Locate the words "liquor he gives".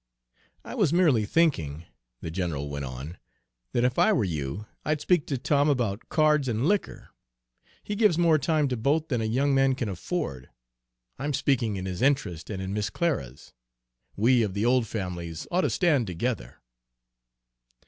6.67-8.17